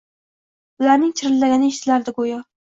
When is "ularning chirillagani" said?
0.85-1.71